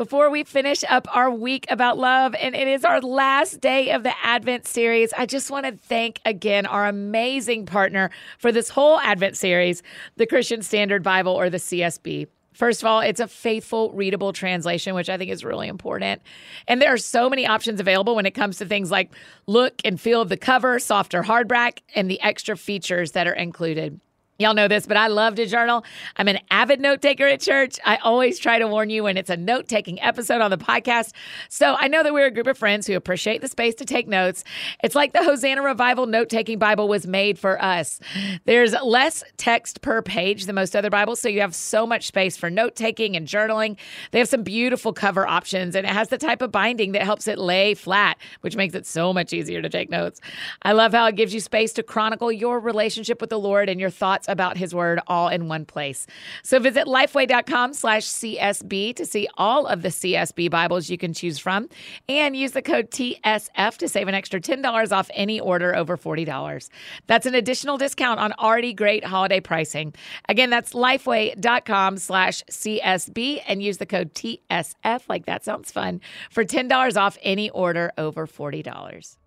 before 0.00 0.30
we 0.30 0.44
finish 0.44 0.82
up 0.88 1.06
our 1.14 1.30
week 1.30 1.66
about 1.68 1.98
love, 1.98 2.34
and 2.36 2.54
it 2.54 2.66
is 2.66 2.86
our 2.86 3.02
last 3.02 3.60
day 3.60 3.90
of 3.90 4.02
the 4.02 4.14
Advent 4.22 4.66
series, 4.66 5.12
I 5.12 5.26
just 5.26 5.50
want 5.50 5.66
to 5.66 5.72
thank 5.72 6.22
again 6.24 6.64
our 6.64 6.86
amazing 6.86 7.66
partner 7.66 8.10
for 8.38 8.50
this 8.50 8.70
whole 8.70 8.98
Advent 9.00 9.36
series, 9.36 9.82
the 10.16 10.24
Christian 10.24 10.62
Standard 10.62 11.02
Bible 11.02 11.32
or 11.32 11.50
the 11.50 11.58
CSB. 11.58 12.28
First 12.54 12.82
of 12.82 12.86
all, 12.86 13.00
it's 13.00 13.20
a 13.20 13.28
faithful, 13.28 13.92
readable 13.92 14.32
translation, 14.32 14.94
which 14.94 15.10
I 15.10 15.18
think 15.18 15.30
is 15.30 15.44
really 15.44 15.68
important. 15.68 16.22
And 16.66 16.80
there 16.80 16.94
are 16.94 16.96
so 16.96 17.28
many 17.28 17.46
options 17.46 17.78
available 17.78 18.16
when 18.16 18.24
it 18.24 18.30
comes 18.30 18.56
to 18.56 18.64
things 18.64 18.90
like 18.90 19.12
look 19.46 19.82
and 19.84 20.00
feel 20.00 20.22
of 20.22 20.30
the 20.30 20.38
cover, 20.38 20.78
softer 20.78 21.22
hardback, 21.22 21.80
and 21.94 22.10
the 22.10 22.22
extra 22.22 22.56
features 22.56 23.12
that 23.12 23.26
are 23.26 23.34
included. 23.34 24.00
Y'all 24.40 24.54
know 24.54 24.68
this, 24.68 24.86
but 24.86 24.96
I 24.96 25.08
love 25.08 25.34
to 25.34 25.44
journal. 25.44 25.84
I'm 26.16 26.26
an 26.26 26.38
avid 26.50 26.80
note 26.80 27.02
taker 27.02 27.26
at 27.26 27.42
church. 27.42 27.78
I 27.84 27.96
always 27.96 28.38
try 28.38 28.58
to 28.58 28.66
warn 28.66 28.88
you 28.88 29.02
when 29.02 29.18
it's 29.18 29.28
a 29.28 29.36
note 29.36 29.68
taking 29.68 30.00
episode 30.00 30.40
on 30.40 30.50
the 30.50 30.56
podcast. 30.56 31.12
So 31.50 31.76
I 31.78 31.88
know 31.88 32.02
that 32.02 32.14
we're 32.14 32.24
a 32.24 32.30
group 32.30 32.46
of 32.46 32.56
friends 32.56 32.86
who 32.86 32.96
appreciate 32.96 33.42
the 33.42 33.48
space 33.48 33.74
to 33.74 33.84
take 33.84 34.08
notes. 34.08 34.42
It's 34.82 34.94
like 34.94 35.12
the 35.12 35.22
Hosanna 35.22 35.60
Revival 35.60 36.06
note 36.06 36.30
taking 36.30 36.58
Bible 36.58 36.88
was 36.88 37.06
made 37.06 37.38
for 37.38 37.62
us. 37.62 38.00
There's 38.46 38.72
less 38.82 39.22
text 39.36 39.82
per 39.82 40.00
page 40.00 40.46
than 40.46 40.54
most 40.54 40.74
other 40.74 40.88
Bibles, 40.88 41.20
so 41.20 41.28
you 41.28 41.42
have 41.42 41.54
so 41.54 41.86
much 41.86 42.06
space 42.06 42.38
for 42.38 42.48
note 42.48 42.76
taking 42.76 43.16
and 43.16 43.28
journaling. 43.28 43.76
They 44.12 44.20
have 44.20 44.28
some 44.30 44.42
beautiful 44.42 44.94
cover 44.94 45.26
options, 45.26 45.76
and 45.76 45.86
it 45.86 45.92
has 45.92 46.08
the 46.08 46.16
type 46.16 46.40
of 46.40 46.50
binding 46.50 46.92
that 46.92 47.02
helps 47.02 47.28
it 47.28 47.38
lay 47.38 47.74
flat, 47.74 48.16
which 48.40 48.56
makes 48.56 48.74
it 48.74 48.86
so 48.86 49.12
much 49.12 49.34
easier 49.34 49.60
to 49.60 49.68
take 49.68 49.90
notes. 49.90 50.18
I 50.62 50.72
love 50.72 50.92
how 50.92 51.04
it 51.08 51.16
gives 51.16 51.34
you 51.34 51.40
space 51.40 51.74
to 51.74 51.82
chronicle 51.82 52.32
your 52.32 52.58
relationship 52.58 53.20
with 53.20 53.28
the 53.28 53.38
Lord 53.38 53.68
and 53.68 53.78
your 53.78 53.90
thoughts 53.90 54.28
about 54.30 54.56
his 54.56 54.74
word 54.74 55.00
all 55.06 55.28
in 55.28 55.48
one 55.48 55.64
place. 55.64 56.06
So 56.42 56.58
visit 56.58 56.86
lifeway.com 56.86 57.74
slash 57.74 58.04
CSB 58.04 58.94
to 58.96 59.04
see 59.04 59.28
all 59.36 59.66
of 59.66 59.82
the 59.82 59.88
CSB 59.88 60.50
Bibles 60.50 60.88
you 60.88 60.96
can 60.96 61.12
choose 61.12 61.38
from 61.38 61.68
and 62.08 62.36
use 62.36 62.52
the 62.52 62.62
code 62.62 62.90
TSF 62.90 63.76
to 63.76 63.88
save 63.88 64.08
an 64.08 64.14
extra 64.14 64.40
$10 64.40 64.92
off 64.92 65.10
any 65.14 65.40
order 65.40 65.74
over 65.74 65.96
$40. 65.96 66.68
That's 67.06 67.26
an 67.26 67.34
additional 67.34 67.76
discount 67.76 68.20
on 68.20 68.32
already 68.38 68.72
great 68.72 69.04
holiday 69.04 69.40
pricing. 69.40 69.94
Again, 70.28 70.50
that's 70.50 70.72
lifeway.com 70.72 71.98
slash 71.98 72.42
CSB 72.44 73.42
and 73.46 73.62
use 73.62 73.78
the 73.78 73.86
code 73.86 74.14
TSF, 74.14 75.02
like 75.08 75.26
that 75.26 75.44
sounds 75.44 75.70
fun, 75.70 76.00
for 76.30 76.44
$10 76.44 76.96
off 76.96 77.18
any 77.22 77.50
order 77.50 77.92
over 77.98 78.26
$40. 78.26 79.19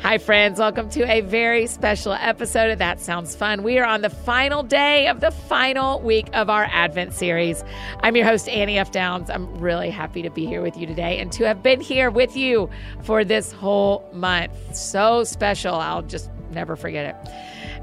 Hi, 0.00 0.18
friends. 0.18 0.58
Welcome 0.58 0.90
to 0.90 1.10
a 1.10 1.22
very 1.22 1.66
special 1.66 2.12
episode 2.12 2.70
of 2.70 2.78
That 2.78 3.00
Sounds 3.00 3.34
Fun. 3.34 3.62
We 3.62 3.78
are 3.78 3.86
on 3.86 4.02
the 4.02 4.10
final 4.10 4.62
day 4.62 5.06
of 5.08 5.20
the 5.20 5.30
final 5.30 5.98
week 6.00 6.28
of 6.34 6.50
our 6.50 6.64
Advent 6.70 7.14
series. 7.14 7.64
I'm 8.00 8.14
your 8.14 8.26
host, 8.26 8.46
Annie 8.50 8.78
F. 8.78 8.90
Downs. 8.90 9.30
I'm 9.30 9.56
really 9.56 9.88
happy 9.88 10.20
to 10.20 10.28
be 10.28 10.44
here 10.44 10.60
with 10.60 10.76
you 10.76 10.86
today 10.86 11.18
and 11.18 11.32
to 11.32 11.46
have 11.46 11.62
been 11.62 11.80
here 11.80 12.10
with 12.10 12.36
you 12.36 12.68
for 13.02 13.24
this 13.24 13.50
whole 13.50 14.06
month. 14.12 14.52
So 14.76 15.24
special. 15.24 15.74
I'll 15.74 16.02
just 16.02 16.30
never 16.50 16.76
forget 16.76 17.14
it. 17.14 17.32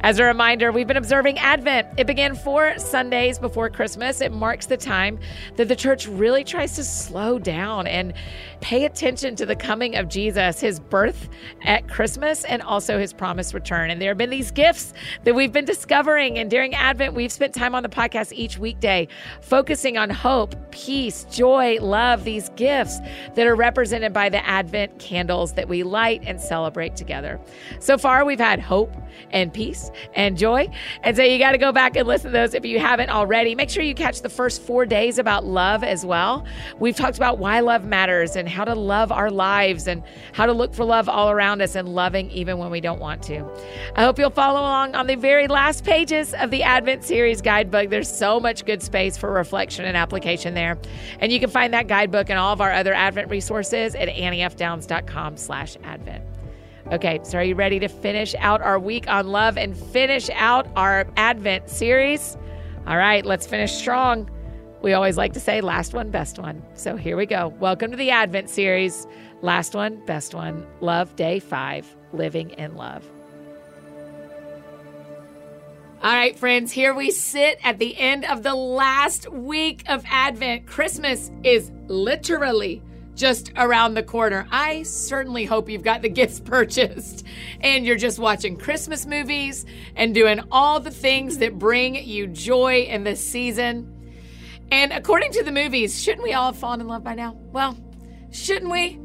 As 0.03 0.17
a 0.17 0.23
reminder, 0.23 0.71
we've 0.71 0.87
been 0.87 0.97
observing 0.97 1.37
Advent. 1.37 1.87
It 1.95 2.07
began 2.07 2.33
four 2.33 2.75
Sundays 2.79 3.37
before 3.37 3.69
Christmas. 3.69 4.19
It 4.19 4.31
marks 4.31 4.65
the 4.65 4.75
time 4.75 5.19
that 5.57 5.67
the 5.67 5.75
church 5.75 6.07
really 6.07 6.43
tries 6.43 6.75
to 6.77 6.83
slow 6.83 7.37
down 7.37 7.85
and 7.85 8.13
pay 8.61 8.85
attention 8.85 9.35
to 9.35 9.45
the 9.45 9.55
coming 9.55 9.95
of 9.95 10.09
Jesus, 10.09 10.59
his 10.59 10.79
birth 10.79 11.29
at 11.65 11.87
Christmas, 11.87 12.43
and 12.45 12.63
also 12.63 12.97
his 12.97 13.13
promised 13.13 13.53
return. 13.53 13.91
And 13.91 14.01
there 14.01 14.09
have 14.09 14.17
been 14.17 14.31
these 14.31 14.49
gifts 14.49 14.91
that 15.23 15.35
we've 15.35 15.53
been 15.53 15.65
discovering. 15.65 16.39
And 16.39 16.49
during 16.49 16.73
Advent, 16.73 17.13
we've 17.13 17.31
spent 17.31 17.53
time 17.53 17.75
on 17.75 17.83
the 17.83 17.89
podcast 17.89 18.33
each 18.33 18.57
weekday 18.57 19.07
focusing 19.41 19.99
on 19.99 20.09
hope, 20.09 20.55
peace, 20.71 21.25
joy, 21.25 21.77
love, 21.79 22.23
these 22.23 22.49
gifts 22.55 22.99
that 23.35 23.45
are 23.45 23.55
represented 23.55 24.13
by 24.13 24.29
the 24.29 24.43
Advent 24.47 24.97
candles 24.97 25.53
that 25.53 25.69
we 25.69 25.83
light 25.83 26.23
and 26.25 26.41
celebrate 26.41 26.95
together. 26.95 27.39
So 27.79 27.99
far, 27.99 28.25
we've 28.25 28.39
had 28.39 28.59
hope 28.59 28.95
and 29.29 29.53
peace 29.53 29.90
and 30.13 30.37
joy. 30.37 30.67
And 31.03 31.15
so 31.15 31.23
you 31.23 31.37
got 31.39 31.51
to 31.51 31.57
go 31.57 31.71
back 31.71 31.95
and 31.95 32.07
listen 32.07 32.31
to 32.31 32.37
those 32.37 32.53
if 32.53 32.65
you 32.65 32.79
haven't 32.79 33.09
already. 33.09 33.55
Make 33.55 33.69
sure 33.69 33.83
you 33.83 33.95
catch 33.95 34.21
the 34.21 34.29
first 34.29 34.61
four 34.61 34.85
days 34.85 35.17
about 35.17 35.45
love 35.45 35.83
as 35.83 36.05
well. 36.05 36.45
We've 36.79 36.95
talked 36.95 37.17
about 37.17 37.39
why 37.39 37.59
love 37.59 37.85
matters 37.85 38.35
and 38.35 38.47
how 38.47 38.65
to 38.65 38.75
love 38.75 39.11
our 39.11 39.29
lives 39.29 39.87
and 39.87 40.03
how 40.33 40.45
to 40.45 40.53
look 40.53 40.73
for 40.73 40.85
love 40.85 41.09
all 41.09 41.31
around 41.31 41.61
us 41.61 41.75
and 41.75 41.89
loving 41.89 42.29
even 42.31 42.57
when 42.57 42.71
we 42.71 42.81
don't 42.81 42.99
want 42.99 43.23
to. 43.23 43.45
I 43.95 44.03
hope 44.03 44.19
you'll 44.19 44.29
follow 44.29 44.59
along 44.59 44.95
on 44.95 45.07
the 45.07 45.15
very 45.15 45.47
last 45.47 45.83
pages 45.83 46.33
of 46.33 46.51
the 46.51 46.63
Advent 46.63 47.03
Series 47.03 47.41
guidebook. 47.41 47.89
There's 47.89 48.11
so 48.11 48.39
much 48.39 48.65
good 48.65 48.81
space 48.81 49.17
for 49.17 49.31
reflection 49.31 49.85
and 49.85 49.97
application 49.97 50.53
there. 50.53 50.77
And 51.19 51.31
you 51.31 51.39
can 51.39 51.49
find 51.49 51.73
that 51.73 51.87
guidebook 51.87 52.29
and 52.29 52.39
all 52.39 52.53
of 52.53 52.61
our 52.61 52.71
other 52.71 52.93
Advent 52.93 53.29
resources 53.29 53.95
at 53.95 54.07
anniefdowns.com 54.07 55.37
slash 55.37 55.77
Advent. 55.83 56.30
Okay, 56.91 57.21
so 57.23 57.37
are 57.37 57.43
you 57.43 57.55
ready 57.55 57.79
to 57.79 57.87
finish 57.87 58.35
out 58.39 58.61
our 58.61 58.77
week 58.77 59.07
on 59.07 59.29
love 59.29 59.57
and 59.57 59.77
finish 59.77 60.29
out 60.33 60.67
our 60.75 61.07
Advent 61.15 61.69
series? 61.69 62.37
All 62.85 62.97
right, 62.97 63.25
let's 63.25 63.47
finish 63.47 63.71
strong. 63.71 64.29
We 64.81 64.91
always 64.91 65.15
like 65.15 65.31
to 65.33 65.39
say 65.39 65.61
last 65.61 65.93
one, 65.93 66.11
best 66.11 66.37
one. 66.37 66.61
So 66.73 66.97
here 66.97 67.15
we 67.15 67.25
go. 67.25 67.47
Welcome 67.61 67.91
to 67.91 67.97
the 67.97 68.09
Advent 68.09 68.49
series. 68.49 69.07
Last 69.41 69.73
one, 69.73 70.05
best 70.05 70.35
one. 70.35 70.67
Love 70.81 71.15
Day 71.15 71.39
5, 71.39 71.95
Living 72.11 72.49
in 72.51 72.75
Love. 72.75 73.09
All 76.03 76.11
right, 76.11 76.37
friends, 76.37 76.73
here 76.73 76.93
we 76.93 77.11
sit 77.11 77.57
at 77.63 77.79
the 77.79 77.97
end 77.97 78.25
of 78.25 78.43
the 78.43 78.55
last 78.55 79.31
week 79.31 79.85
of 79.87 80.03
Advent. 80.09 80.67
Christmas 80.67 81.31
is 81.45 81.71
literally 81.87 82.81
just 83.15 83.51
around 83.55 83.93
the 83.93 84.03
corner. 84.03 84.47
I 84.51 84.83
certainly 84.83 85.45
hope 85.45 85.69
you've 85.69 85.83
got 85.83 86.01
the 86.01 86.09
gifts 86.21 86.39
purchased 86.39 87.25
and 87.59 87.85
you're 87.85 87.97
just 87.97 88.19
watching 88.19 88.57
Christmas 88.57 89.05
movies 89.05 89.65
and 89.95 90.13
doing 90.13 90.41
all 90.51 90.79
the 90.79 90.91
things 90.91 91.37
that 91.39 91.59
bring 91.59 91.95
you 91.95 92.27
joy 92.27 92.81
in 92.81 93.03
this 93.03 93.25
season. 93.25 93.97
And 94.71 94.93
according 94.93 95.33
to 95.33 95.43
the 95.43 95.51
movies, 95.51 96.01
shouldn't 96.01 96.23
we 96.23 96.33
all 96.33 96.51
have 96.51 96.57
fallen 96.57 96.81
in 96.81 96.87
love 96.87 97.03
by 97.03 97.15
now? 97.15 97.33
Well, 97.51 97.77
shouldn't 98.31 98.71
we? 98.71 98.99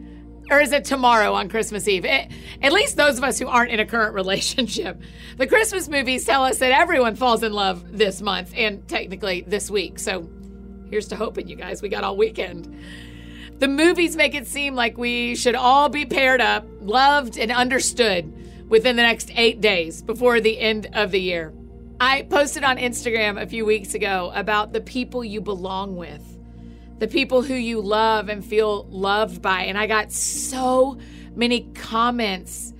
Or 0.48 0.60
is 0.60 0.70
it 0.70 0.84
tomorrow 0.84 1.34
on 1.34 1.48
Christmas 1.48 1.88
Eve? 1.88 2.04
It, 2.04 2.30
at 2.62 2.72
least 2.72 2.96
those 2.96 3.18
of 3.18 3.24
us 3.24 3.38
who 3.38 3.48
aren't 3.48 3.72
in 3.72 3.80
a 3.80 3.86
current 3.86 4.14
relationship. 4.14 5.00
The 5.36 5.46
Christmas 5.46 5.88
movies 5.88 6.24
tell 6.24 6.44
us 6.44 6.58
that 6.58 6.70
everyone 6.70 7.16
falls 7.16 7.42
in 7.42 7.52
love 7.52 7.98
this 7.98 8.22
month 8.22 8.52
and 8.56 8.86
technically 8.86 9.44
this 9.46 9.70
week. 9.70 9.98
So 9.98 10.28
here's 10.88 11.08
to 11.08 11.16
hoping, 11.16 11.48
you 11.48 11.56
guys. 11.56 11.82
We 11.82 11.88
got 11.88 12.04
all 12.04 12.16
weekend. 12.16 12.80
The 13.58 13.68
movies 13.68 14.16
make 14.16 14.34
it 14.34 14.46
seem 14.46 14.74
like 14.74 14.98
we 14.98 15.34
should 15.34 15.54
all 15.54 15.88
be 15.88 16.04
paired 16.04 16.42
up, 16.42 16.66
loved, 16.80 17.38
and 17.38 17.50
understood 17.50 18.30
within 18.68 18.96
the 18.96 19.02
next 19.02 19.30
eight 19.34 19.62
days 19.62 20.02
before 20.02 20.40
the 20.40 20.58
end 20.58 20.88
of 20.92 21.10
the 21.10 21.20
year. 21.20 21.54
I 21.98 22.22
posted 22.22 22.64
on 22.64 22.76
Instagram 22.76 23.40
a 23.40 23.46
few 23.46 23.64
weeks 23.64 23.94
ago 23.94 24.30
about 24.34 24.74
the 24.74 24.82
people 24.82 25.24
you 25.24 25.40
belong 25.40 25.96
with, 25.96 26.22
the 26.98 27.08
people 27.08 27.40
who 27.40 27.54
you 27.54 27.80
love 27.80 28.28
and 28.28 28.44
feel 28.44 28.84
loved 28.90 29.40
by. 29.40 29.62
And 29.62 29.78
I 29.78 29.86
got 29.86 30.12
so 30.12 30.98
many 31.34 31.62
comments 31.72 32.74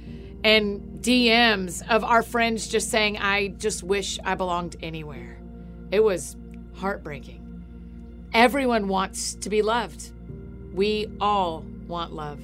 and 0.44 1.00
DMs 1.00 1.88
of 1.88 2.04
our 2.04 2.22
friends 2.22 2.68
just 2.68 2.90
saying, 2.90 3.16
I 3.16 3.48
just 3.48 3.82
wish 3.82 4.18
I 4.22 4.34
belonged 4.34 4.76
anywhere. 4.82 5.38
It 5.90 6.00
was 6.00 6.36
heartbreaking. 6.74 7.42
Everyone 8.34 8.88
wants 8.88 9.36
to 9.36 9.48
be 9.48 9.62
loved. 9.62 10.12
We 10.76 11.06
all 11.22 11.64
want 11.88 12.12
love. 12.12 12.38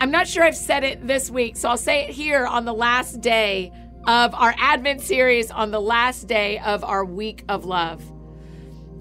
I'm 0.00 0.10
not 0.10 0.28
sure 0.28 0.44
I've 0.44 0.54
said 0.54 0.84
it 0.84 1.06
this 1.06 1.30
week, 1.30 1.56
so 1.56 1.70
I'll 1.70 1.78
say 1.78 2.04
it 2.04 2.10
here 2.10 2.46
on 2.46 2.66
the 2.66 2.74
last 2.74 3.22
day 3.22 3.72
of 4.06 4.34
our 4.34 4.54
Advent 4.58 5.00
series, 5.00 5.50
on 5.50 5.70
the 5.70 5.80
last 5.80 6.28
day 6.28 6.58
of 6.58 6.84
our 6.84 7.06
week 7.06 7.42
of 7.48 7.64
love. 7.64 8.02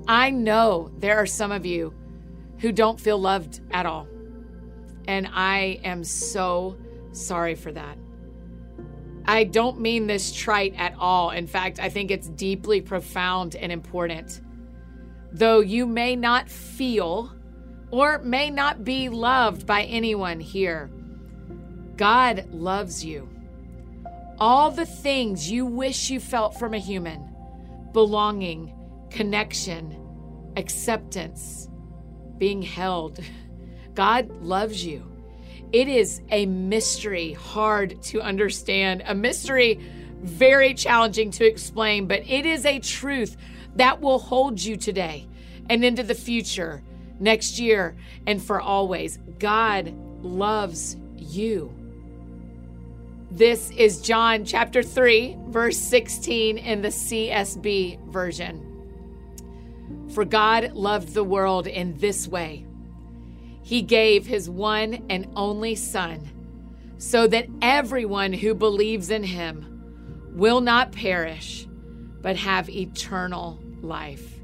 I 0.08 0.30
know 0.30 0.92
there 0.98 1.18
are 1.18 1.26
some 1.26 1.52
of 1.52 1.66
you 1.66 1.94
who 2.60 2.72
don't 2.72 2.98
feel 2.98 3.20
loved 3.20 3.60
at 3.72 3.86
all. 3.86 4.08
And 5.10 5.28
I 5.34 5.82
am 5.84 6.06
so 6.06 6.78
sorry 7.12 7.56
for 7.56 7.74
that. 7.74 7.98
I 9.26 9.44
don't 9.44 9.82
mean 9.82 10.08
this 10.08 10.32
trite 10.32 10.74
at 10.78 10.96
all. 10.98 11.32
In 11.32 11.48
fact, 11.48 11.80
I 11.80 11.90
think 11.90 12.12
it's 12.12 12.30
deeply 12.30 12.80
profound 12.80 13.58
and 13.58 13.74
important. 13.74 14.40
Though 15.34 15.60
you 15.60 15.86
may 15.86 16.16
not 16.16 16.50
feel 16.50 17.34
or 17.92 18.20
may 18.20 18.50
not 18.50 18.84
be 18.84 19.10
loved 19.10 19.66
by 19.66 19.84
anyone 19.84 20.40
here. 20.40 20.90
God 21.96 22.46
loves 22.52 23.04
you. 23.04 23.28
All 24.40 24.72
the 24.72 24.86
things 24.86 25.52
you 25.52 25.66
wish 25.66 26.10
you 26.10 26.20
felt 26.20 26.58
from 26.58 26.74
a 26.74 26.80
human 26.80 27.26
belonging, 27.92 28.74
connection, 29.10 29.98
acceptance, 30.56 31.68
being 32.38 32.62
held. 32.62 33.20
God 33.96 34.30
loves 34.42 34.86
you. 34.86 35.06
It 35.72 35.88
is 35.88 36.22
a 36.30 36.46
mystery 36.46 37.34
hard 37.34 38.02
to 38.04 38.22
understand, 38.22 39.04
a 39.06 39.14
mystery 39.14 39.80
very 40.22 40.74
challenging 40.74 41.32
to 41.32 41.46
explain, 41.46 42.08
but 42.08 42.28
it 42.28 42.46
is 42.46 42.66
a 42.66 42.80
truth 42.80 43.38
that 43.76 44.02
will 44.02 44.20
hold 44.20 44.62
you 44.62 44.78
today 44.78 45.28
and 45.70 45.84
into 45.84 46.04
the 46.04 46.16
future, 46.16 46.82
next 47.20 47.60
year, 47.60 47.96
and 48.26 48.42
for 48.42 48.60
always. 48.60 49.20
God 49.38 49.94
loves 50.22 50.98
you. 51.16 51.74
This 53.32 53.70
is 53.72 54.02
John 54.02 54.44
chapter 54.44 54.82
3, 54.82 55.38
verse 55.50 55.78
16 55.78 56.58
in 56.58 56.82
the 56.82 56.88
CSB 56.88 58.10
version. 58.10 58.66
For 60.14 60.26
God 60.26 60.74
loved 60.74 61.14
the 61.14 61.24
world 61.24 61.68
in 61.68 61.96
this 62.00 62.28
way 62.28 62.66
He 63.62 63.84
gave 63.84 64.26
His 64.26 64.50
one 64.50 65.06
and 65.10 65.28
only 65.36 65.76
Son, 65.76 66.28
so 66.98 67.28
that 67.28 67.48
everyone 67.62 68.34
who 68.34 68.56
believes 68.56 69.12
in 69.12 69.24
Him 69.24 70.32
will 70.34 70.62
not 70.62 70.92
perish, 70.92 71.68
but 72.22 72.36
have 72.36 72.70
eternal 72.70 73.60
life. 73.82 74.39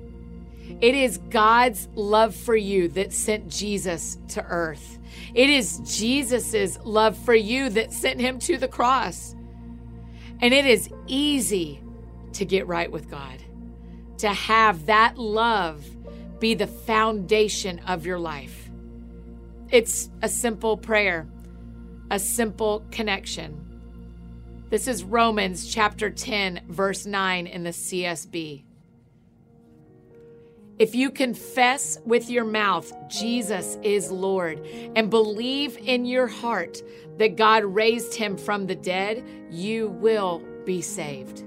It 0.81 0.95
is 0.95 1.17
God's 1.29 1.87
love 1.95 2.35
for 2.35 2.55
you 2.55 2.87
that 2.89 3.13
sent 3.13 3.47
Jesus 3.49 4.17
to 4.29 4.43
earth. 4.43 4.99
It 5.33 5.49
is 5.49 5.79
Jesus' 5.85 6.77
love 6.83 7.17
for 7.17 7.35
you 7.35 7.69
that 7.69 7.93
sent 7.93 8.19
him 8.19 8.39
to 8.39 8.57
the 8.57 8.67
cross. 8.67 9.35
And 10.41 10.53
it 10.53 10.65
is 10.65 10.89
easy 11.07 11.81
to 12.33 12.45
get 12.45 12.67
right 12.67 12.91
with 12.91 13.09
God, 13.09 13.41
to 14.17 14.29
have 14.29 14.87
that 14.87 15.17
love 15.17 15.85
be 16.39 16.53
the 16.53 16.67
foundation 16.67 17.79
of 17.87 18.05
your 18.05 18.19
life. 18.19 18.69
It's 19.71 20.09
a 20.21 20.29
simple 20.29 20.77
prayer, 20.77 21.27
a 22.11 22.19
simple 22.19 22.85
connection. 22.91 23.61
This 24.69 24.87
is 24.87 25.03
Romans 25.03 25.67
chapter 25.67 26.09
10, 26.09 26.65
verse 26.67 27.05
9 27.05 27.47
in 27.47 27.63
the 27.63 27.69
CSB. 27.69 28.63
If 30.77 30.93
you 30.93 31.09
confess 31.09 31.99
with 32.05 32.29
your 32.29 32.43
mouth 32.43 32.91
Jesus 33.07 33.77
is 33.81 34.11
Lord 34.11 34.59
and 34.95 35.09
believe 35.09 35.77
in 35.77 36.05
your 36.05 36.27
heart 36.27 36.81
that 37.17 37.37
God 37.37 37.63
raised 37.63 38.13
him 38.13 38.37
from 38.37 38.67
the 38.67 38.75
dead, 38.75 39.23
you 39.49 39.87
will 39.87 40.43
be 40.65 40.81
saved. 40.81 41.45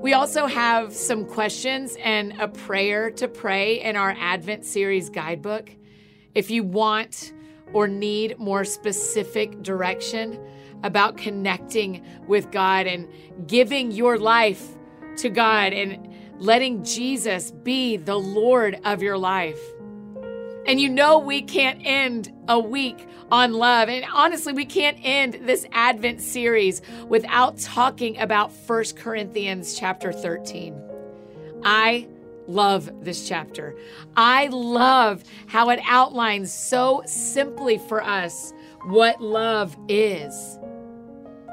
We 0.00 0.12
also 0.12 0.46
have 0.46 0.92
some 0.92 1.24
questions 1.24 1.96
and 2.02 2.34
a 2.40 2.48
prayer 2.48 3.12
to 3.12 3.28
pray 3.28 3.80
in 3.80 3.94
our 3.94 4.16
Advent 4.18 4.64
series 4.64 5.08
guidebook. 5.08 5.70
If 6.34 6.50
you 6.50 6.64
want 6.64 7.32
or 7.72 7.86
need 7.86 8.38
more 8.38 8.64
specific 8.64 9.62
direction 9.62 10.40
about 10.82 11.16
connecting 11.16 12.04
with 12.26 12.50
God 12.50 12.86
and 12.86 13.08
giving 13.46 13.92
your 13.92 14.18
life 14.18 14.68
to 15.18 15.28
God 15.28 15.72
and 15.72 16.07
letting 16.38 16.84
Jesus 16.84 17.50
be 17.50 17.96
the 17.96 18.18
Lord 18.18 18.80
of 18.84 19.02
your 19.02 19.18
life. 19.18 19.60
And 20.66 20.80
you 20.80 20.88
know, 20.88 21.18
we 21.18 21.42
can't 21.42 21.80
end 21.82 22.32
a 22.46 22.58
week 22.58 23.06
on 23.30 23.54
love. 23.54 23.88
And 23.88 24.04
honestly, 24.12 24.52
we 24.52 24.66
can't 24.66 24.98
end 25.02 25.40
this 25.42 25.66
Advent 25.72 26.20
series 26.20 26.82
without 27.08 27.58
talking 27.58 28.18
about 28.18 28.52
First 28.52 28.96
Corinthians 28.96 29.78
chapter 29.78 30.12
13. 30.12 30.78
I 31.64 32.06
love 32.46 32.90
this 33.02 33.28
chapter. 33.28 33.76
I 34.16 34.48
love 34.48 35.22
how 35.46 35.70
it 35.70 35.80
outlines 35.84 36.52
so 36.52 37.02
simply 37.06 37.78
for 37.78 38.02
us 38.02 38.52
what 38.84 39.20
love 39.20 39.76
is. 39.88 40.58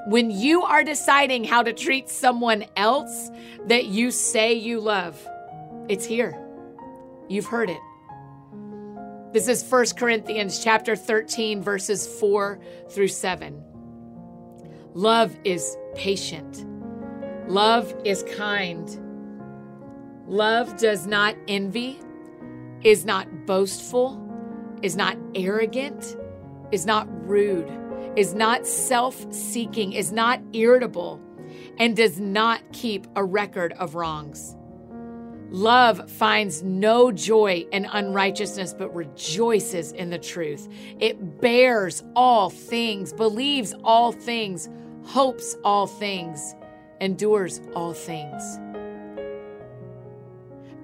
When 0.05 0.29
you 0.29 0.61
are 0.61 0.83
deciding 0.83 1.45
how 1.45 1.63
to 1.63 1.73
treat 1.73 2.09
someone 2.09 2.65
else 2.77 3.31
that 3.65 3.85
you 3.85 4.11
say 4.11 4.53
you 4.53 4.79
love, 4.79 5.19
it's 5.89 6.05
here. 6.05 6.39
You've 7.27 7.47
heard 7.47 7.71
it. 7.71 7.79
This 9.33 9.47
is 9.47 9.67
1 9.67 9.85
Corinthians 9.97 10.63
chapter 10.63 10.95
13 10.95 11.63
verses 11.63 12.05
4 12.19 12.59
through 12.91 13.07
7. 13.07 13.63
Love 14.93 15.35
is 15.43 15.75
patient. 15.95 16.67
Love 17.49 17.91
is 18.05 18.23
kind. 18.35 18.87
Love 20.27 20.77
does 20.77 21.07
not 21.07 21.35
envy, 21.47 21.99
is 22.83 23.05
not 23.05 23.47
boastful, 23.47 24.21
is 24.83 24.95
not 24.95 25.17
arrogant, 25.33 26.15
is 26.71 26.85
not 26.85 27.07
rude 27.27 27.84
is 28.15 28.33
not 28.33 28.65
self 28.65 29.31
seeking, 29.33 29.93
is 29.93 30.11
not 30.11 30.41
irritable, 30.53 31.21
and 31.77 31.95
does 31.95 32.19
not 32.19 32.61
keep 32.73 33.07
a 33.15 33.23
record 33.23 33.73
of 33.73 33.95
wrongs. 33.95 34.55
Love 35.49 36.09
finds 36.09 36.63
no 36.63 37.11
joy 37.11 37.65
in 37.71 37.85
unrighteousness, 37.85 38.73
but 38.73 38.93
rejoices 38.95 39.91
in 39.91 40.09
the 40.09 40.17
truth. 40.17 40.67
It 40.99 41.39
bears 41.39 42.03
all 42.15 42.49
things, 42.49 43.13
believes 43.13 43.73
all 43.83 44.11
things, 44.11 44.69
hopes 45.05 45.55
all 45.63 45.87
things, 45.87 46.55
endures 46.99 47.61
all 47.75 47.93
things. 47.93 48.59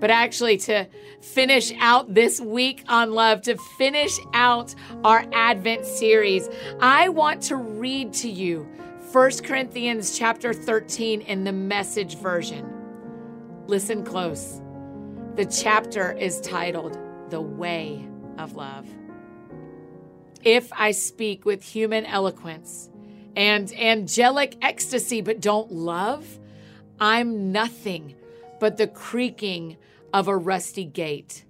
But 0.02 0.10
actually, 0.10 0.58
to 0.58 0.88
finish 1.22 1.72
out 1.80 2.12
this 2.12 2.42
week 2.42 2.84
on 2.90 3.12
love, 3.12 3.44
to 3.44 3.56
finish 3.78 4.18
out 4.34 4.74
our 5.04 5.26
Advent 5.32 5.86
series, 5.86 6.50
I 6.80 7.10
want 7.10 7.44
to 7.44 7.56
read 7.56 8.12
to 8.14 8.30
you 8.30 8.68
1 9.12 9.32
Corinthians 9.44 10.18
chapter 10.18 10.54
13 10.54 11.22
in 11.22 11.44
the 11.44 11.52
message 11.52 12.18
version. 12.18 12.68
Listen 13.68 14.04
close. 14.04 14.60
The 15.36 15.46
chapter 15.46 16.14
is 16.14 16.42
titled 16.42 16.98
The 17.30 17.40
Way 17.40 18.04
of 18.40 18.56
Love. 18.56 18.88
If 20.44 20.74
I 20.74 20.92
speak 20.92 21.46
with 21.46 21.62
human 21.62 22.08
eloquence 22.08 22.90
and 23.36 23.72
angelic 23.74 24.58
ecstasy 24.64 25.22
but 25.22 25.42
don't 25.42 25.72
love, 25.72 26.40
I'm 27.00 27.52
nothing 27.52 28.16
but 28.60 28.78
the 28.78 28.88
creaking 28.88 29.78
of 30.14 30.28
a 30.28 30.38
rusty 30.38 30.86
gate. 30.86 31.46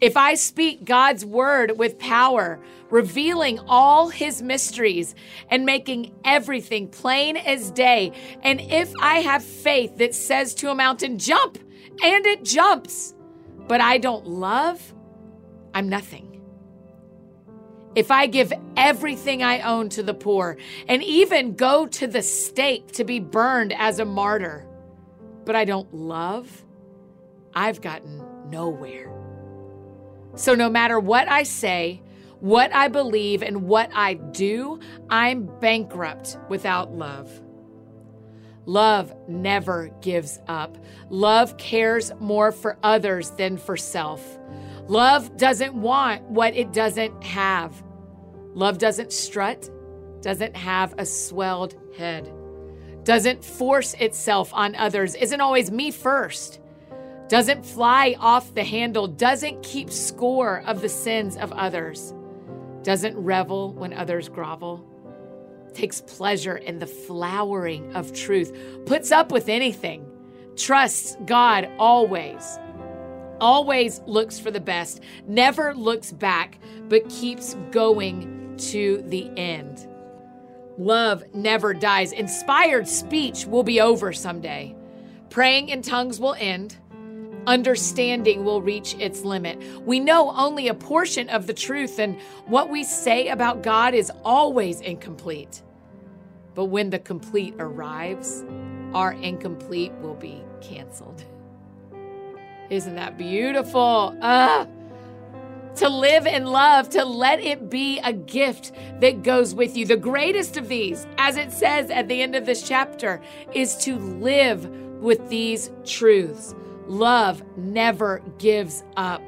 If 0.00 0.16
I 0.16 0.34
speak 0.34 0.84
God's 0.86 1.26
word 1.26 1.76
with 1.76 1.98
power, 1.98 2.58
revealing 2.88 3.58
all 3.68 4.08
his 4.08 4.40
mysteries 4.40 5.14
and 5.50 5.66
making 5.66 6.14
everything 6.24 6.88
plain 6.88 7.36
as 7.36 7.70
day, 7.70 8.12
and 8.42 8.60
if 8.62 8.92
I 9.00 9.16
have 9.16 9.44
faith 9.44 9.98
that 9.98 10.14
says 10.14 10.54
to 10.56 10.70
a 10.70 10.74
mountain, 10.74 11.18
jump, 11.18 11.58
and 12.02 12.26
it 12.26 12.44
jumps, 12.44 13.14
but 13.68 13.82
I 13.82 13.98
don't 13.98 14.26
love, 14.26 14.94
I'm 15.74 15.90
nothing. 15.90 16.40
If 17.94 18.10
I 18.10 18.26
give 18.26 18.52
everything 18.76 19.42
I 19.42 19.60
own 19.60 19.90
to 19.90 20.02
the 20.02 20.14
poor 20.14 20.56
and 20.88 21.02
even 21.02 21.56
go 21.56 21.86
to 21.86 22.06
the 22.06 22.22
stake 22.22 22.92
to 22.92 23.04
be 23.04 23.20
burned 23.20 23.74
as 23.74 23.98
a 23.98 24.04
martyr, 24.04 24.66
but 25.44 25.56
I 25.56 25.64
don't 25.64 25.92
love, 25.92 26.64
I've 27.60 27.82
gotten 27.82 28.24
nowhere. 28.48 29.12
So, 30.34 30.54
no 30.54 30.70
matter 30.70 30.98
what 30.98 31.28
I 31.28 31.42
say, 31.42 32.00
what 32.38 32.74
I 32.74 32.88
believe, 32.88 33.42
and 33.42 33.64
what 33.64 33.90
I 33.92 34.14
do, 34.14 34.80
I'm 35.10 35.44
bankrupt 35.60 36.38
without 36.48 36.94
love. 36.94 37.30
Love 38.64 39.14
never 39.28 39.90
gives 40.00 40.38
up. 40.48 40.78
Love 41.10 41.58
cares 41.58 42.10
more 42.18 42.50
for 42.50 42.78
others 42.82 43.28
than 43.32 43.58
for 43.58 43.76
self. 43.76 44.38
Love 44.88 45.36
doesn't 45.36 45.74
want 45.74 46.22
what 46.30 46.56
it 46.56 46.72
doesn't 46.72 47.22
have. 47.22 47.84
Love 48.54 48.78
doesn't 48.78 49.12
strut, 49.12 49.68
doesn't 50.22 50.56
have 50.56 50.94
a 50.96 51.04
swelled 51.04 51.74
head, 51.94 52.32
doesn't 53.04 53.44
force 53.44 53.92
itself 54.00 54.50
on 54.54 54.74
others, 54.76 55.14
isn't 55.14 55.42
always 55.42 55.70
me 55.70 55.90
first 55.90 56.59
doesn't 57.30 57.64
fly 57.64 58.16
off 58.18 58.54
the 58.54 58.64
handle, 58.64 59.06
doesn't 59.06 59.62
keep 59.62 59.88
score 59.88 60.64
of 60.66 60.80
the 60.80 60.88
sins 60.88 61.36
of 61.36 61.52
others, 61.52 62.12
doesn't 62.82 63.16
revel 63.16 63.72
when 63.72 63.92
others 63.92 64.28
grovel, 64.28 64.84
takes 65.72 66.00
pleasure 66.00 66.56
in 66.56 66.80
the 66.80 66.88
flowering 66.88 67.94
of 67.94 68.12
truth, 68.12 68.52
puts 68.84 69.12
up 69.12 69.30
with 69.30 69.48
anything, 69.48 70.04
trusts 70.56 71.16
God 71.24 71.70
always, 71.78 72.58
always 73.40 74.00
looks 74.06 74.40
for 74.40 74.50
the 74.50 74.58
best, 74.58 75.00
never 75.28 75.72
looks 75.72 76.10
back, 76.10 76.58
but 76.88 77.08
keeps 77.08 77.54
going 77.70 78.56
to 78.56 79.04
the 79.06 79.30
end. 79.36 79.86
Love 80.78 81.22
never 81.32 81.74
dies. 81.74 82.10
Inspired 82.10 82.88
speech 82.88 83.46
will 83.46 83.62
be 83.62 83.80
over 83.80 84.12
someday. 84.12 84.74
Praying 85.28 85.68
in 85.68 85.82
tongues 85.82 86.18
will 86.18 86.34
end 86.34 86.76
understanding 87.50 88.44
will 88.44 88.62
reach 88.62 88.94
its 89.00 89.24
limit. 89.24 89.60
We 89.84 89.98
know 89.98 90.30
only 90.36 90.68
a 90.68 90.74
portion 90.74 91.28
of 91.30 91.48
the 91.48 91.52
truth, 91.52 91.98
and 91.98 92.16
what 92.46 92.70
we 92.70 92.84
say 92.84 93.26
about 93.28 93.62
God 93.62 93.92
is 93.92 94.10
always 94.24 94.80
incomplete. 94.80 95.60
But 96.54 96.66
when 96.66 96.90
the 96.90 97.00
complete 97.00 97.54
arrives, 97.58 98.44
our 98.94 99.12
incomplete 99.14 99.92
will 99.94 100.14
be 100.14 100.44
canceled. 100.60 101.24
Isn't 102.70 102.94
that 102.94 103.18
beautiful? 103.18 104.16
Ah. 104.22 104.68
To 105.76 105.88
live 105.88 106.26
in 106.26 106.46
love, 106.46 106.88
to 106.90 107.04
let 107.04 107.40
it 107.40 107.68
be 107.68 107.98
a 108.00 108.12
gift 108.12 108.72
that 109.00 109.22
goes 109.24 109.54
with 109.56 109.76
you. 109.76 109.86
The 109.86 109.96
greatest 109.96 110.56
of 110.56 110.68
these, 110.68 111.06
as 111.18 111.36
it 111.36 111.52
says 111.52 111.90
at 111.90 112.06
the 112.06 112.22
end 112.22 112.36
of 112.36 112.46
this 112.46 112.62
chapter, 112.62 113.20
is 113.54 113.76
to 113.78 113.96
live 113.96 114.68
with 115.00 115.28
these 115.30 115.70
truths. 115.84 116.54
Love 116.90 117.44
never 117.56 118.20
gives 118.38 118.82
up. 118.96 119.22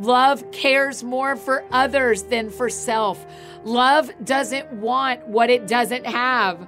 Love 0.00 0.50
cares 0.50 1.04
more 1.04 1.36
for 1.36 1.64
others 1.70 2.24
than 2.24 2.50
for 2.50 2.68
self. 2.68 3.24
Love 3.62 4.10
doesn't 4.24 4.72
want 4.72 5.24
what 5.28 5.48
it 5.48 5.68
doesn't 5.68 6.04
have. 6.04 6.66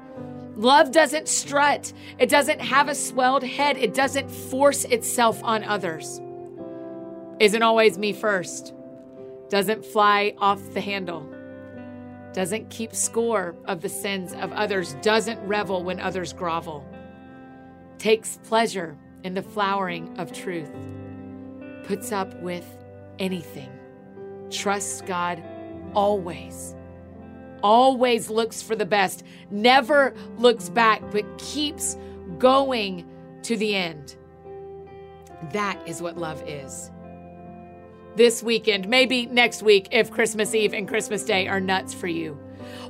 Love 0.54 0.92
doesn't 0.92 1.26
strut. 1.26 1.92
It 2.20 2.28
doesn't 2.28 2.60
have 2.60 2.88
a 2.88 2.94
swelled 2.94 3.42
head. 3.42 3.76
It 3.76 3.92
doesn't 3.92 4.30
force 4.30 4.84
itself 4.84 5.42
on 5.42 5.64
others. 5.64 6.20
Isn't 7.40 7.62
always 7.62 7.98
me 7.98 8.12
first. 8.12 8.72
Doesn't 9.48 9.84
fly 9.84 10.34
off 10.38 10.60
the 10.74 10.80
handle. 10.80 11.28
Doesn't 12.32 12.70
keep 12.70 12.94
score 12.94 13.56
of 13.64 13.80
the 13.80 13.88
sins 13.88 14.32
of 14.34 14.52
others. 14.52 14.94
Doesn't 15.02 15.44
revel 15.44 15.82
when 15.82 15.98
others 15.98 16.32
grovel. 16.32 16.86
Takes 17.98 18.38
pleasure 18.44 18.96
in 19.24 19.34
the 19.34 19.42
flowering 19.42 20.18
of 20.18 20.32
truth. 20.32 20.70
Puts 21.84 22.12
up 22.12 22.34
with 22.40 22.66
anything. 23.18 23.70
Trusts 24.50 25.02
God 25.02 25.42
always 25.94 26.74
always 27.62 28.30
looks 28.30 28.62
for 28.62 28.76
the 28.76 28.86
best, 28.86 29.22
never 29.50 30.14
looks 30.38 30.68
back, 30.68 31.02
but 31.10 31.24
keeps 31.38 31.96
going 32.38 33.06
to 33.42 33.56
the 33.56 33.74
end. 33.74 34.16
That 35.52 35.80
is 35.86 36.02
what 36.02 36.18
love 36.18 36.42
is. 36.46 36.90
This 38.16 38.42
weekend, 38.42 38.88
maybe 38.88 39.26
next 39.26 39.62
week, 39.62 39.88
if 39.92 40.10
Christmas 40.10 40.54
Eve 40.54 40.74
and 40.74 40.88
Christmas 40.88 41.24
Day 41.24 41.48
are 41.48 41.60
nuts 41.60 41.94
for 41.94 42.08
you. 42.08 42.38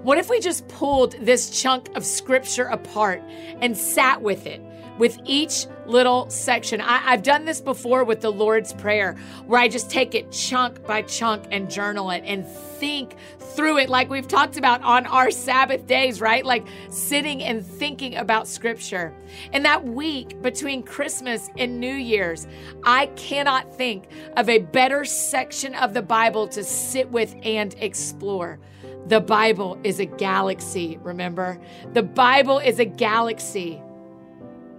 What 0.02 0.18
if 0.18 0.30
we 0.30 0.40
just 0.40 0.66
pulled 0.68 1.12
this 1.20 1.50
chunk 1.60 1.94
of 1.94 2.04
scripture 2.04 2.64
apart 2.64 3.22
and 3.60 3.76
sat 3.76 4.22
with 4.22 4.46
it? 4.46 4.62
With 5.00 5.18
each 5.24 5.66
little 5.86 6.28
section. 6.28 6.80
I, 6.80 6.98
have 6.98 7.22
done 7.22 7.46
this 7.46 7.60
before 7.62 8.04
with 8.04 8.20
the 8.20 8.30
Lord's 8.30 8.74
Prayer, 8.74 9.16
where 9.46 9.58
I 9.58 9.66
just 9.66 9.90
take 9.90 10.14
it 10.14 10.30
chunk 10.30 10.86
by 10.86 11.00
chunk 11.02 11.46
and 11.50 11.70
journal 11.70 12.10
it 12.10 12.22
and 12.26 12.46
think 12.46 13.16
through 13.38 13.78
it, 13.78 13.88
like 13.88 14.10
we've 14.10 14.28
talked 14.28 14.58
about 14.58 14.82
on 14.82 15.06
our 15.06 15.30
Sabbath 15.30 15.86
days, 15.86 16.20
right? 16.20 16.44
Like 16.44 16.66
sitting 16.90 17.42
and 17.42 17.66
thinking 17.66 18.14
about 18.14 18.46
Scripture. 18.46 19.14
And 19.54 19.64
that 19.64 19.84
week 19.84 20.40
between 20.42 20.82
Christmas 20.82 21.48
and 21.56 21.80
New 21.80 21.94
Year's, 21.94 22.46
I 22.84 23.06
cannot 23.06 23.74
think 23.74 24.04
of 24.36 24.50
a 24.50 24.58
better 24.58 25.06
section 25.06 25.74
of 25.74 25.94
the 25.94 26.02
Bible 26.02 26.46
to 26.48 26.62
sit 26.62 27.10
with 27.10 27.34
and 27.42 27.74
explore. 27.78 28.60
The 29.06 29.20
Bible 29.20 29.80
is 29.82 29.98
a 29.98 30.04
galaxy, 30.04 30.98
remember? 31.02 31.58
The 31.94 32.02
Bible 32.02 32.58
is 32.58 32.78
a 32.78 32.84
galaxy. 32.84 33.82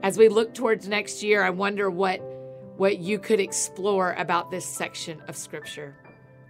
As 0.03 0.17
we 0.17 0.29
look 0.29 0.53
towards 0.53 0.88
next 0.88 1.22
year, 1.22 1.43
I 1.43 1.51
wonder 1.51 1.89
what 1.89 2.20
what 2.77 2.98
you 2.98 3.20
could 3.20 3.39
explore 3.39 4.13
about 4.13 4.50
this 4.50 4.65
section 4.65 5.22
of 5.27 5.36
scripture. 5.36 5.96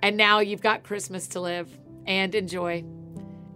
And 0.02 0.16
now 0.16 0.40
you've 0.40 0.62
got 0.62 0.84
Christmas 0.84 1.28
to 1.30 1.42
live 1.42 1.70
and 2.08 2.34
enjoy. 2.34 2.86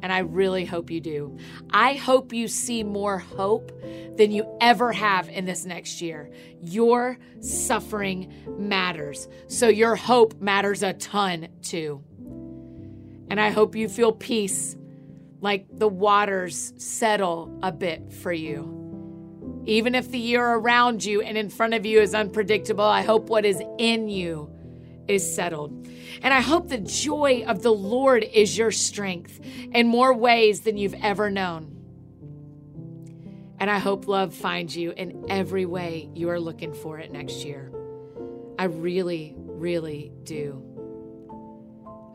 And 0.01 0.11
I 0.11 0.19
really 0.19 0.65
hope 0.65 0.91
you 0.91 0.99
do. 0.99 1.37
I 1.69 1.93
hope 1.93 2.33
you 2.33 2.49
see 2.49 2.83
more 2.83 3.17
hope 3.17 3.71
than 4.17 4.31
you 4.31 4.57
ever 4.59 4.91
have 4.91 5.29
in 5.29 5.45
this 5.45 5.65
next 5.65 6.01
year. 6.01 6.29
Your 6.61 7.17
suffering 7.39 8.33
matters. 8.57 9.29
So 9.47 9.69
your 9.69 9.95
hope 9.95 10.41
matters 10.41 10.83
a 10.83 10.91
ton 10.93 11.47
too. 11.61 12.03
And 13.29 13.39
I 13.39 13.51
hope 13.51 13.73
you 13.73 13.87
feel 13.87 14.11
peace 14.11 14.75
like 15.39 15.65
the 15.71 15.87
waters 15.87 16.73
settle 16.75 17.57
a 17.63 17.71
bit 17.71 18.11
for 18.11 18.33
you. 18.33 18.74
Even 19.65 19.95
if 19.95 20.11
the 20.11 20.19
year 20.19 20.45
around 20.45 21.03
you 21.03 21.21
and 21.21 21.37
in 21.37 21.49
front 21.49 21.73
of 21.73 21.85
you 21.85 21.99
is 21.99 22.13
unpredictable, 22.13 22.83
I 22.83 23.01
hope 23.01 23.29
what 23.29 23.45
is 23.45 23.61
in 23.77 24.09
you 24.09 24.51
is 25.07 25.35
settled. 25.35 25.87
And 26.21 26.33
I 26.33 26.41
hope 26.41 26.69
the 26.69 26.77
joy 26.77 27.43
of 27.47 27.61
the 27.61 27.73
Lord 27.73 28.23
is 28.23 28.57
your 28.57 28.71
strength 28.71 29.39
in 29.73 29.87
more 29.87 30.13
ways 30.13 30.61
than 30.61 30.77
you've 30.77 30.95
ever 30.95 31.29
known. 31.29 31.71
And 33.59 33.69
I 33.69 33.79
hope 33.79 34.07
love 34.07 34.33
finds 34.33 34.75
you 34.75 34.91
in 34.91 35.25
every 35.29 35.65
way 35.65 36.09
you 36.13 36.29
are 36.29 36.39
looking 36.39 36.73
for 36.73 36.99
it 36.99 37.11
next 37.11 37.45
year. 37.45 37.71
I 38.59 38.65
really, 38.65 39.33
really 39.37 40.11
do. 40.23 40.61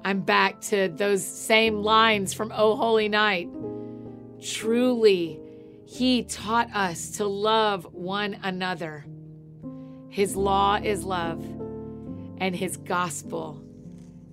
I'm 0.05 0.21
back 0.21 0.61
to 0.63 0.89
those 0.89 1.25
same 1.25 1.83
lines 1.83 2.33
from 2.33 2.53
Oh 2.55 2.77
Holy 2.77 3.09
Night. 3.09 3.49
Truly, 4.41 5.40
he 5.91 6.23
taught 6.23 6.73
us 6.73 7.11
to 7.17 7.27
love 7.27 7.85
one 7.93 8.39
another. 8.45 9.05
His 10.09 10.37
law 10.37 10.77
is 10.77 11.03
love, 11.03 11.43
and 12.39 12.55
His 12.55 12.77
gospel 12.77 13.61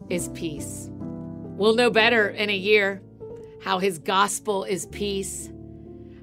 is 0.08 0.28
peace. 0.36 0.88
We'll 0.92 1.74
know 1.74 1.90
better 1.90 2.30
in 2.30 2.52
a 2.52 2.56
year 2.56 3.02
how 3.64 3.80
His 3.80 3.98
gospel 3.98 4.66
is 4.66 4.86
peace 4.86 5.50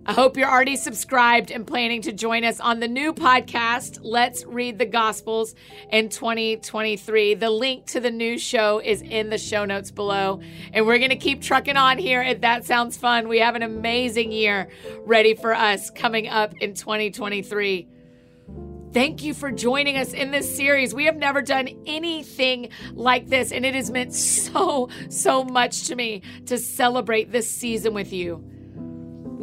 I 0.06 0.12
hope 0.12 0.36
you're 0.36 0.50
already 0.50 0.76
subscribed 0.76 1.50
and 1.50 1.66
planning 1.66 2.02
to 2.02 2.12
join 2.12 2.44
us 2.44 2.60
on 2.60 2.78
the 2.78 2.86
new 2.86 3.14
podcast, 3.14 4.00
Let's 4.02 4.44
Read 4.44 4.78
the 4.78 4.84
Gospels 4.84 5.54
in 5.90 6.10
2023. 6.10 7.32
The 7.32 7.48
link 7.48 7.86
to 7.86 8.00
the 8.00 8.10
new 8.10 8.36
show 8.36 8.82
is 8.84 9.00
in 9.00 9.30
the 9.30 9.38
show 9.38 9.64
notes 9.64 9.90
below. 9.90 10.42
And 10.74 10.86
we're 10.86 10.98
going 10.98 11.08
to 11.08 11.16
keep 11.16 11.40
trucking 11.40 11.78
on 11.78 11.96
here 11.96 12.20
at 12.20 12.42
That 12.42 12.66
Sounds 12.66 12.98
Fun. 12.98 13.28
We 13.28 13.38
have 13.38 13.54
an 13.54 13.62
amazing 13.62 14.30
year 14.30 14.68
ready 15.06 15.32
for 15.32 15.54
us 15.54 15.88
coming 15.88 16.28
up 16.28 16.52
in 16.60 16.74
2023. 16.74 17.88
Thank 18.92 19.24
you 19.24 19.32
for 19.32 19.50
joining 19.50 19.96
us 19.96 20.12
in 20.12 20.30
this 20.30 20.54
series. 20.54 20.94
We 20.94 21.06
have 21.06 21.16
never 21.16 21.40
done 21.40 21.66
anything 21.86 22.68
like 22.92 23.28
this, 23.28 23.52
and 23.52 23.64
it 23.64 23.74
has 23.74 23.90
meant 23.90 24.12
so, 24.12 24.90
so 25.08 25.44
much 25.44 25.86
to 25.86 25.96
me 25.96 26.20
to 26.44 26.58
celebrate 26.58 27.32
this 27.32 27.48
season 27.50 27.94
with 27.94 28.12
you. 28.12 28.44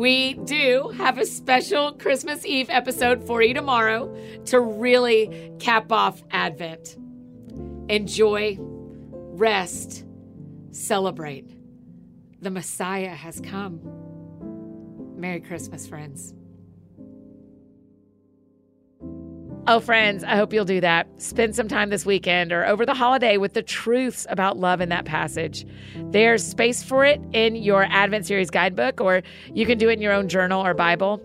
We 0.01 0.33
do 0.33 0.91
have 0.97 1.19
a 1.19 1.27
special 1.27 1.91
Christmas 1.91 2.43
Eve 2.43 2.71
episode 2.71 3.23
for 3.27 3.43
you 3.43 3.53
tomorrow 3.53 4.11
to 4.45 4.59
really 4.59 5.51
cap 5.59 5.91
off 5.91 6.23
Advent. 6.31 6.97
Enjoy, 7.87 8.57
rest, 8.59 10.03
celebrate. 10.71 11.55
The 12.41 12.49
Messiah 12.49 13.13
has 13.13 13.41
come. 13.41 13.79
Merry 15.17 15.39
Christmas, 15.39 15.85
friends. 15.85 16.33
Oh, 19.67 19.79
friends, 19.79 20.23
I 20.23 20.37
hope 20.37 20.53
you'll 20.53 20.65
do 20.65 20.81
that. 20.81 21.07
Spend 21.21 21.55
some 21.55 21.67
time 21.67 21.91
this 21.91 22.03
weekend 22.03 22.51
or 22.51 22.65
over 22.65 22.83
the 22.83 22.95
holiday 22.95 23.37
with 23.37 23.53
the 23.53 23.61
truths 23.61 24.25
about 24.27 24.57
love 24.57 24.81
in 24.81 24.89
that 24.89 25.05
passage. 25.05 25.67
There's 26.09 26.43
space 26.43 26.81
for 26.81 27.05
it 27.05 27.21
in 27.31 27.55
your 27.55 27.83
Advent 27.83 28.25
Series 28.25 28.49
guidebook, 28.49 28.99
or 28.99 29.21
you 29.53 29.67
can 29.67 29.77
do 29.77 29.89
it 29.89 29.93
in 29.93 30.01
your 30.01 30.13
own 30.13 30.27
journal 30.27 30.65
or 30.65 30.73
Bible. 30.73 31.21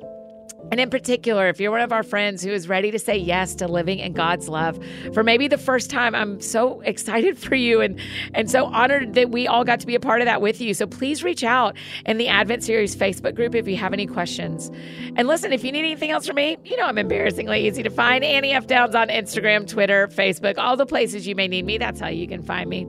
And 0.70 0.80
in 0.80 0.90
particular, 0.90 1.48
if 1.48 1.60
you're 1.60 1.70
one 1.70 1.80
of 1.80 1.92
our 1.92 2.02
friends 2.02 2.42
who 2.42 2.50
is 2.50 2.68
ready 2.68 2.90
to 2.90 2.98
say 2.98 3.16
yes 3.16 3.54
to 3.56 3.68
living 3.68 4.00
in 4.00 4.12
God's 4.12 4.48
love 4.48 4.78
for 5.14 5.22
maybe 5.22 5.46
the 5.46 5.58
first 5.58 5.90
time, 5.90 6.14
I'm 6.14 6.40
so 6.40 6.80
excited 6.80 7.38
for 7.46 7.54
you 7.54 7.80
and, 7.80 8.00
and 8.34 8.50
so 8.50 8.66
honored 8.66 9.14
that 9.14 9.30
we 9.30 9.46
all 9.46 9.64
got 9.64 9.80
to 9.80 9.86
be 9.86 9.94
a 9.94 10.00
part 10.00 10.20
of 10.20 10.26
that 10.26 10.40
with 10.40 10.60
you. 10.60 10.74
So 10.74 10.86
please 10.86 11.22
reach 11.22 11.44
out 11.44 11.76
in 12.04 12.18
the 12.18 12.28
Advent 12.28 12.64
Series 12.64 12.96
Facebook 12.96 13.36
group 13.36 13.54
if 13.54 13.68
you 13.68 13.76
have 13.76 13.92
any 13.92 14.06
questions. 14.06 14.70
And 15.14 15.28
listen, 15.28 15.52
if 15.52 15.62
you 15.62 15.70
need 15.70 15.80
anything 15.80 16.10
else 16.10 16.26
from 16.26 16.36
me, 16.36 16.56
you 16.64 16.76
know 16.76 16.86
I'm 16.86 16.98
embarrassingly 16.98 17.66
easy 17.66 17.82
to 17.84 17.90
find. 17.90 18.24
Annie 18.24 18.52
F. 18.52 18.66
Downs 18.66 18.94
on 18.94 19.08
Instagram, 19.08 19.68
Twitter, 19.68 20.08
Facebook, 20.08 20.58
all 20.58 20.76
the 20.76 20.86
places 20.86 21.26
you 21.26 21.36
may 21.36 21.46
need 21.46 21.64
me. 21.64 21.78
That's 21.78 22.00
how 22.00 22.08
you 22.08 22.26
can 22.26 22.42
find 22.42 22.68
me. 22.68 22.86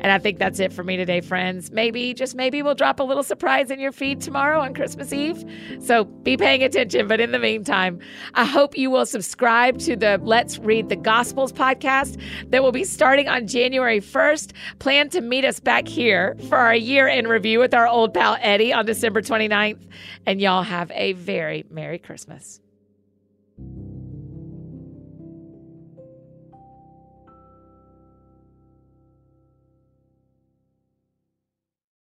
And 0.00 0.10
I 0.10 0.18
think 0.18 0.38
that's 0.38 0.58
it 0.60 0.72
for 0.72 0.82
me 0.82 0.96
today, 0.96 1.20
friends. 1.20 1.70
Maybe, 1.70 2.14
just 2.14 2.34
maybe, 2.34 2.62
we'll 2.62 2.74
drop 2.74 3.00
a 3.00 3.02
little 3.02 3.22
surprise 3.22 3.70
in 3.70 3.78
your 3.78 3.92
feed 3.92 4.22
tomorrow 4.22 4.60
on 4.60 4.72
Christmas 4.72 5.12
Eve. 5.12 5.44
So 5.80 6.04
be 6.04 6.38
paying 6.38 6.62
attention. 6.62 7.06
But 7.10 7.18
in 7.18 7.32
the 7.32 7.40
meantime, 7.40 7.98
I 8.34 8.44
hope 8.44 8.78
you 8.78 8.88
will 8.88 9.04
subscribe 9.04 9.80
to 9.80 9.96
the 9.96 10.20
Let's 10.22 10.60
Read 10.60 10.90
the 10.90 10.94
Gospels 10.94 11.52
podcast 11.52 12.22
that 12.50 12.62
will 12.62 12.70
be 12.70 12.84
starting 12.84 13.26
on 13.26 13.48
January 13.48 14.00
1st. 14.00 14.52
Plan 14.78 15.08
to 15.08 15.20
meet 15.20 15.44
us 15.44 15.58
back 15.58 15.88
here 15.88 16.36
for 16.48 16.56
our 16.56 16.76
year 16.76 17.08
in 17.08 17.26
review 17.26 17.58
with 17.58 17.74
our 17.74 17.88
old 17.88 18.14
pal 18.14 18.36
Eddie 18.40 18.72
on 18.72 18.86
December 18.86 19.22
29th. 19.22 19.84
And 20.24 20.40
y'all 20.40 20.62
have 20.62 20.92
a 20.94 21.14
very 21.14 21.64
Merry 21.68 21.98
Christmas. 21.98 22.60